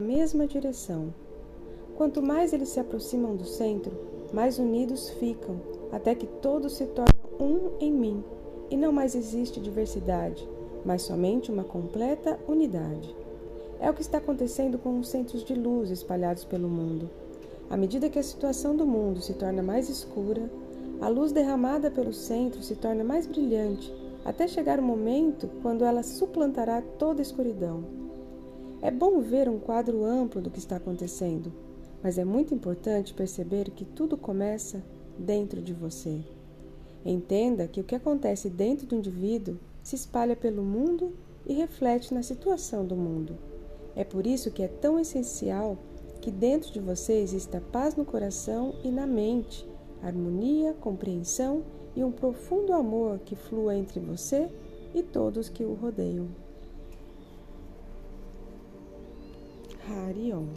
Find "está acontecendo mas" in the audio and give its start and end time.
30.58-32.18